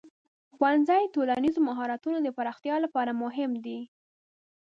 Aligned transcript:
ښوونځی 0.55 1.01
د 1.07 1.11
ټولنیز 1.15 1.55
مهارتونو 1.67 2.17
د 2.21 2.27
پراختیا 2.37 2.75
لپاره 2.85 3.11
مهم 3.23 3.51
دی. 3.65 3.79